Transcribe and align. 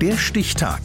Der 0.00 0.16
Stichtag. 0.16 0.80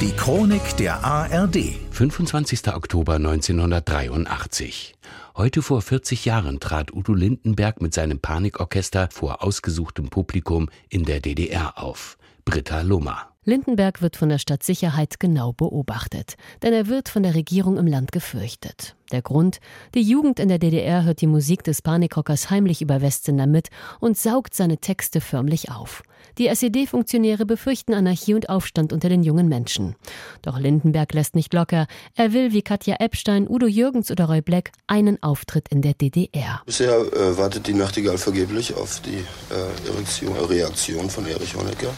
Die 0.00 0.12
Chronik 0.12 0.76
der 0.76 1.04
ARD. 1.04 1.56
25. 1.90 2.68
Oktober 2.68 3.14
1983. 3.14 4.94
Heute 5.36 5.62
vor 5.62 5.82
40 5.82 6.24
Jahren 6.24 6.60
trat 6.60 6.92
Udo 6.92 7.12
Lindenberg 7.14 7.82
mit 7.82 7.92
seinem 7.92 8.20
Panikorchester 8.20 9.08
vor 9.10 9.42
ausgesuchtem 9.42 10.10
Publikum 10.10 10.70
in 10.88 11.04
der 11.04 11.18
DDR 11.18 11.82
auf. 11.82 12.16
Britta 12.44 12.82
Lohmer. 12.82 13.31
Lindenberg 13.44 14.02
wird 14.02 14.16
von 14.16 14.28
der 14.28 14.38
Stadtsicherheit 14.38 15.18
genau 15.18 15.52
beobachtet, 15.52 16.34
denn 16.62 16.72
er 16.72 16.86
wird 16.86 17.08
von 17.08 17.24
der 17.24 17.34
Regierung 17.34 17.76
im 17.76 17.88
Land 17.88 18.12
gefürchtet. 18.12 18.94
Der 19.10 19.20
Grund? 19.20 19.58
Die 19.96 20.02
Jugend 20.02 20.38
in 20.38 20.48
der 20.48 20.60
DDR 20.60 21.02
hört 21.02 21.20
die 21.20 21.26
Musik 21.26 21.64
des 21.64 21.82
Panikrockers 21.82 22.50
heimlich 22.50 22.80
über 22.80 23.02
Westsender 23.02 23.48
mit 23.48 23.68
und 23.98 24.16
saugt 24.16 24.54
seine 24.54 24.78
Texte 24.78 25.20
förmlich 25.20 25.72
auf. 25.72 26.04
Die 26.38 26.46
SED-Funktionäre 26.46 27.44
befürchten 27.44 27.94
Anarchie 27.94 28.34
und 28.34 28.48
Aufstand 28.48 28.92
unter 28.92 29.08
den 29.08 29.24
jungen 29.24 29.48
Menschen. 29.48 29.96
Doch 30.42 30.58
Lindenberg 30.58 31.12
lässt 31.12 31.34
nicht 31.34 31.52
locker. 31.52 31.88
Er 32.14 32.32
will 32.32 32.52
wie 32.52 32.62
Katja 32.62 32.96
Epstein, 33.00 33.48
Udo 33.48 33.66
Jürgens 33.66 34.12
oder 34.12 34.26
Roy 34.26 34.40
Black 34.40 34.70
einen 34.86 35.20
Auftritt 35.20 35.68
in 35.68 35.82
der 35.82 35.94
DDR. 35.94 36.62
Bisher 36.64 36.96
äh, 36.96 37.36
wartet 37.36 37.66
die 37.66 37.74
Nachtigall 37.74 38.18
vergeblich 38.18 38.74
auf 38.74 39.00
die 39.00 39.24
äh, 39.50 40.44
Reaktion 40.48 41.10
von 41.10 41.26
Erich 41.26 41.56
Honecker. 41.56 41.92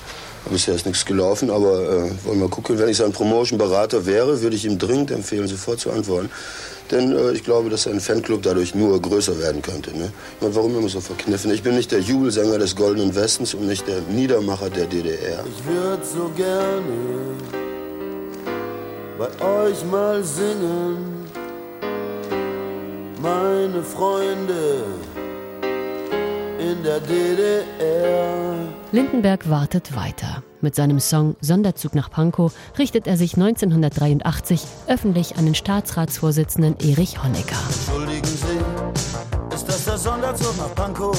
Bisher 0.51 0.75
ist 0.75 0.85
nichts 0.85 1.05
gelaufen, 1.07 1.51
aber 1.51 1.81
äh, 1.83 2.11
wollen 2.25 2.41
wir 2.41 2.49
gucken. 2.49 2.79
Wenn 2.79 2.89
ich 2.89 2.99
sein 2.99 3.13
Promotion-Berater 3.13 4.05
wäre, 4.05 4.43
würde 4.43 4.57
ich 4.57 4.65
ihm 4.65 4.79
dringend 4.79 5.11
empfehlen, 5.11 5.49
sofort 5.49 5.81
zu 5.81 5.91
antworten. 5.91 6.31
Denn 6.91 7.17
äh, 7.17 7.33
ich 7.33 7.45
glaube, 7.45 7.71
dass 7.71 7.87
ein 7.87 8.01
Fanclub 8.01 8.43
dadurch 8.43 8.75
nur 8.75 9.01
größer 9.01 9.39
werden 9.39 9.63
könnte. 9.63 9.97
Ne? 9.97 10.13
Und 10.41 10.55
warum 10.55 10.77
immer 10.77 10.89
so 10.89 11.01
verkniffen? 11.01 11.51
Ich 11.51 11.63
bin 11.63 11.75
nicht 11.77 11.93
der 11.93 12.01
Jubelsänger 12.01 12.59
des 12.59 12.77
Goldenen 12.77 13.15
Westens 13.15 13.55
und 13.55 13.67
nicht 13.67 13.89
der 13.89 14.01
Niedermacher 14.03 14.69
der 14.69 14.87
DDR. 14.87 15.45
Ich 15.47 15.67
würde 15.67 16.05
so 16.05 16.31
gerne 16.37 16.83
bei 19.19 19.29
euch 19.45 19.85
mal 19.91 20.23
singen, 20.23 21.25
meine 23.23 23.83
Freunde 23.83 24.85
in 26.59 26.83
der 26.83 27.01
DDR. 27.01 28.74
Lindenberg 28.95 29.51
wartet 29.51 29.97
weiter. 29.97 30.45
Mit 30.61 30.77
seinem 30.77 31.01
Song 31.01 31.35
Sonderzug 31.41 31.97
nach 31.97 32.13
Pankow 32.13 32.55
richtet 32.79 33.09
er 33.09 33.17
sich 33.17 33.35
1983 33.35 34.63
öffentlich 34.87 35.37
an 35.37 35.47
den 35.47 35.57
Staatsratsvorsitzenden 35.57 36.77
Erich 36.79 37.21
Honecker. 37.21 37.57
Entschuldigen 37.67 38.25
Sie, 38.25 39.53
ist 39.53 39.69
das 39.69 39.85
der 39.87 39.99
Sonderzug 39.99 40.57
nach 40.59 40.73
Pankow? 40.77 41.19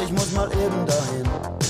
Ich 0.00 0.12
muss 0.12 0.30
mal 0.30 0.48
eben 0.52 0.86
dahin 0.86 1.63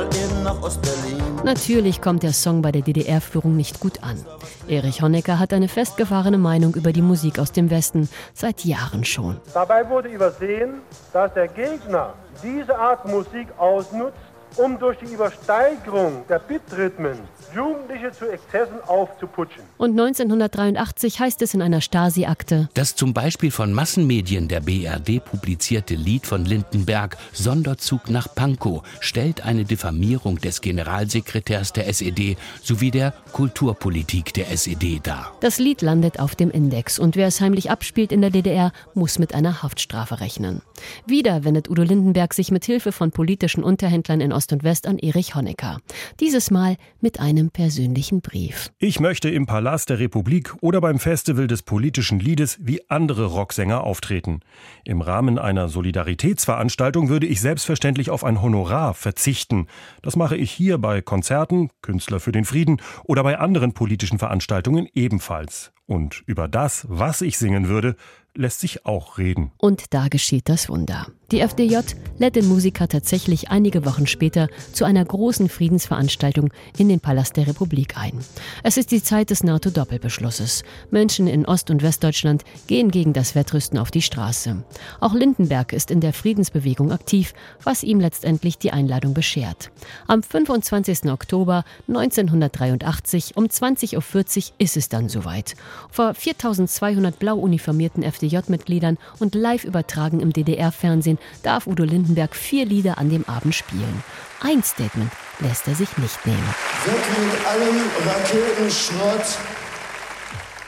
mal 0.00 0.16
eben 0.16 0.42
nach 0.42 0.62
Ostberlin. 0.62 1.20
Natürlich 1.44 2.00
kommt 2.00 2.22
der 2.22 2.32
Song 2.32 2.62
bei 2.62 2.72
der 2.72 2.82
DDR-Führung 2.82 3.56
nicht 3.56 3.80
gut 3.80 4.02
an. 4.02 4.24
Erich 4.68 5.02
Honecker 5.02 5.38
hat 5.38 5.52
eine 5.52 5.68
festgefahrene 5.68 6.38
Meinung 6.38 6.74
über 6.74 6.92
die 6.92 7.02
Musik 7.02 7.38
aus 7.38 7.52
dem 7.52 7.70
Westen, 7.70 8.08
seit 8.34 8.64
Jahren 8.64 9.04
schon. 9.04 9.36
Dabei 9.54 9.88
wurde 9.88 10.08
übersehen, 10.08 10.80
dass 11.12 11.32
der 11.34 11.48
Gegner 11.48 12.14
diese 12.42 12.78
Art 12.78 13.06
Musik 13.06 13.48
ausnutzt, 13.58 14.16
um 14.56 14.78
durch 14.78 14.98
die 14.98 15.12
Übersteigerung 15.12 16.24
der 16.28 16.38
Bitrhythmen 16.38 17.18
Jugendliche 17.54 18.12
zu 18.12 18.30
Exzessen 18.30 18.80
aufzuputschen. 18.86 19.62
Und 19.76 19.90
1983 19.90 21.18
heißt 21.18 21.42
es 21.42 21.54
in 21.54 21.62
einer 21.62 21.80
Stasi-Akte, 21.80 22.68
Das 22.74 22.94
zum 22.94 23.12
Beispiel 23.12 23.50
von 23.50 23.72
Massenmedien 23.72 24.46
der 24.46 24.60
BRD 24.60 25.24
publizierte 25.24 25.94
Lied 25.94 26.26
von 26.26 26.44
Lindenberg 26.44 27.16
Sonderzug 27.32 28.08
nach 28.08 28.32
Pankow 28.34 28.82
stellt 29.00 29.44
eine 29.44 29.64
Diffamierung 29.64 30.38
des 30.38 30.60
Generalsekretärs 30.60 31.72
der 31.72 31.88
SED 31.88 32.36
sowie 32.62 32.90
der 32.90 33.12
Kulturpolitik 33.32 34.32
der 34.34 34.50
SED 34.50 35.00
dar. 35.02 35.32
Das 35.40 35.58
Lied 35.58 35.82
landet 35.82 36.20
auf 36.20 36.36
dem 36.36 36.50
Index 36.50 36.98
und 36.98 37.16
wer 37.16 37.26
es 37.26 37.40
heimlich 37.40 37.70
abspielt 37.70 38.12
in 38.12 38.20
der 38.20 38.30
DDR, 38.30 38.72
muss 38.94 39.18
mit 39.18 39.34
einer 39.34 39.62
Haftstrafe 39.62 40.20
rechnen. 40.20 40.62
Wieder 41.06 41.44
wendet 41.44 41.68
Udo 41.68 41.82
Lindenberg 41.82 42.32
sich 42.32 42.50
mit 42.50 42.64
Hilfe 42.64 42.92
von 42.92 43.10
politischen 43.10 43.64
Unterhändlern 43.64 44.20
in 44.20 44.32
Ost 44.32 44.39
und 44.48 44.64
West 44.64 44.86
an 44.86 44.98
Erich 44.98 45.34
Honecker. 45.34 45.78
Dieses 46.20 46.50
Mal 46.50 46.76
mit 47.00 47.20
einem 47.20 47.50
persönlichen 47.50 48.20
Brief. 48.20 48.70
Ich 48.78 49.00
möchte 49.00 49.28
im 49.28 49.46
Palast 49.46 49.90
der 49.90 49.98
Republik 49.98 50.54
oder 50.60 50.80
beim 50.80 50.98
Festival 50.98 51.46
des 51.46 51.62
politischen 51.62 52.18
Liedes 52.20 52.58
wie 52.60 52.88
andere 52.88 53.26
Rocksänger 53.26 53.84
auftreten. 53.84 54.40
Im 54.84 55.02
Rahmen 55.02 55.38
einer 55.38 55.68
Solidaritätsveranstaltung 55.68 57.08
würde 57.08 57.26
ich 57.26 57.40
selbstverständlich 57.40 58.10
auf 58.10 58.24
ein 58.24 58.40
Honorar 58.42 58.94
verzichten. 58.94 59.66
Das 60.02 60.16
mache 60.16 60.36
ich 60.36 60.50
hier 60.50 60.78
bei 60.78 61.02
Konzerten, 61.02 61.70
Künstler 61.82 62.20
für 62.20 62.32
den 62.32 62.44
Frieden 62.44 62.80
oder 63.04 63.22
bei 63.22 63.38
anderen 63.38 63.72
politischen 63.72 64.18
Veranstaltungen 64.18 64.88
ebenfalls. 64.94 65.72
Und 65.90 66.22
über 66.26 66.46
das, 66.46 66.86
was 66.88 67.20
ich 67.20 67.36
singen 67.36 67.66
würde, 67.66 67.96
lässt 68.36 68.60
sich 68.60 68.86
auch 68.86 69.18
reden. 69.18 69.50
Und 69.58 69.92
da 69.92 70.06
geschieht 70.06 70.48
das 70.48 70.68
Wunder. 70.68 71.08
Die 71.32 71.40
FDJ 71.40 71.78
lädt 72.18 72.34
den 72.34 72.48
Musiker 72.48 72.88
tatsächlich 72.88 73.50
einige 73.50 73.84
Wochen 73.84 74.08
später 74.08 74.48
zu 74.72 74.84
einer 74.84 75.04
großen 75.04 75.48
Friedensveranstaltung 75.48 76.50
in 76.76 76.88
den 76.88 76.98
Palast 76.98 77.36
der 77.36 77.46
Republik 77.46 77.96
ein. 77.96 78.18
Es 78.64 78.76
ist 78.76 78.90
die 78.90 79.02
Zeit 79.02 79.30
des 79.30 79.44
NATO-Doppelbeschlusses. 79.44 80.64
Menschen 80.90 81.28
in 81.28 81.46
Ost- 81.46 81.70
und 81.70 81.82
Westdeutschland 81.82 82.42
gehen 82.66 82.90
gegen 82.90 83.12
das 83.12 83.36
Wettrüsten 83.36 83.78
auf 83.78 83.92
die 83.92 84.02
Straße. 84.02 84.64
Auch 84.98 85.14
Lindenberg 85.14 85.72
ist 85.72 85.92
in 85.92 86.00
der 86.00 86.12
Friedensbewegung 86.12 86.90
aktiv, 86.90 87.32
was 87.62 87.84
ihm 87.84 88.00
letztendlich 88.00 88.58
die 88.58 88.72
Einladung 88.72 89.14
beschert. 89.14 89.70
Am 90.08 90.24
25. 90.24 91.10
Oktober 91.12 91.64
1983 91.86 93.36
um 93.36 93.44
20.40 93.44 93.96
Uhr 93.96 94.54
ist 94.58 94.76
es 94.76 94.88
dann 94.88 95.08
soweit. 95.08 95.54
Vor 95.90 96.14
4200 96.14 97.18
blau 97.18 97.36
uniformierten 97.36 98.02
FDJ-Mitgliedern 98.02 98.98
und 99.18 99.34
live 99.34 99.64
übertragen 99.64 100.20
im 100.20 100.32
DDR-Fernsehen 100.32 101.18
darf 101.42 101.66
Udo 101.66 101.84
Lindenberg 101.84 102.34
vier 102.34 102.66
Lieder 102.66 102.98
an 102.98 103.10
dem 103.10 103.28
Abend 103.28 103.54
spielen. 103.54 104.02
Ein 104.40 104.62
Statement 104.62 105.12
lässt 105.40 105.68
er 105.68 105.74
sich 105.74 105.96
nicht 105.98 106.26
nehmen. 106.26 106.54
Weg 106.84 106.94
mit 107.18 107.46
allem 107.46 107.76
Raketenschrott 108.06 109.38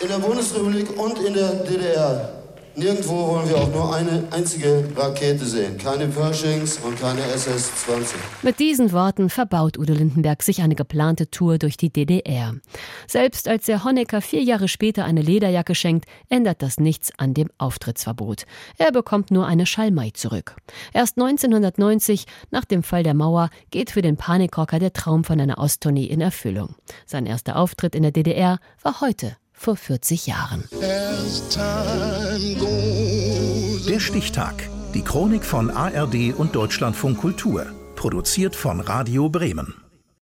in 0.00 0.08
der 0.08 0.18
Bundesrepublik 0.18 0.98
und 0.98 1.18
in 1.20 1.34
der 1.34 1.52
DDR. 1.64 2.41
Nirgendwo 2.74 3.28
wollen 3.28 3.48
wir 3.50 3.56
auch 3.58 3.72
nur 3.72 3.94
eine 3.94 4.24
einzige 4.30 4.88
Rakete 4.96 5.44
sehen. 5.44 5.76
Keine 5.76 6.06
Pershings 6.06 6.78
und 6.78 6.98
keine 6.98 7.20
SS-20. 7.20 8.14
Mit 8.42 8.60
diesen 8.60 8.92
Worten 8.92 9.28
verbaut 9.28 9.78
Udo 9.78 9.92
Lindenberg 9.92 10.42
sich 10.42 10.62
eine 10.62 10.74
geplante 10.74 11.30
Tour 11.30 11.58
durch 11.58 11.76
die 11.76 11.90
DDR. 11.90 12.54
Selbst 13.06 13.46
als 13.46 13.68
er 13.68 13.84
Honecker 13.84 14.22
vier 14.22 14.42
Jahre 14.42 14.68
später 14.68 15.04
eine 15.04 15.20
Lederjacke 15.20 15.74
schenkt, 15.74 16.06
ändert 16.30 16.62
das 16.62 16.80
nichts 16.80 17.10
an 17.18 17.34
dem 17.34 17.50
Auftrittsverbot. 17.58 18.46
Er 18.78 18.90
bekommt 18.90 19.30
nur 19.30 19.46
eine 19.46 19.66
Schalmei 19.66 20.10
zurück. 20.10 20.56
Erst 20.94 21.18
1990, 21.18 22.24
nach 22.50 22.64
dem 22.64 22.82
Fall 22.82 23.02
der 23.02 23.14
Mauer, 23.14 23.50
geht 23.70 23.90
für 23.90 24.02
den 24.02 24.16
Panikrocker 24.16 24.78
der 24.78 24.94
Traum 24.94 25.24
von 25.24 25.38
einer 25.38 25.58
Osttournee 25.58 26.06
in 26.06 26.22
Erfüllung. 26.22 26.74
Sein 27.04 27.26
erster 27.26 27.56
Auftritt 27.56 27.94
in 27.94 28.02
der 28.02 28.12
DDR 28.12 28.60
war 28.82 29.02
heute 29.02 29.36
vor 29.52 29.76
40 29.76 30.26
Jahren. 30.26 30.64
Der 33.88 34.00
Stichtag. 34.00 34.68
Die 34.94 35.02
Chronik 35.02 35.44
von 35.44 35.70
ARD 35.70 36.34
und 36.36 36.54
Deutschlandfunk 36.54 37.18
Kultur. 37.18 37.66
Produziert 37.96 38.56
von 38.56 38.80
Radio 38.80 39.28
Bremen. 39.28 39.74